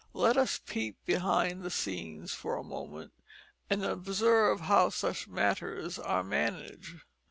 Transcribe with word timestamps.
Let 0.15 0.35
us 0.35 0.57
peep 0.65 0.97
behind 1.05 1.61
the 1.61 1.69
scenes 1.69 2.33
for 2.33 2.55
a 2.55 2.63
moment 2.63 3.13
and 3.69 3.85
observe 3.85 4.61
how 4.61 4.89
such 4.89 5.27
matters 5.27 5.99
are 5.99 6.23
managed. 6.23 7.01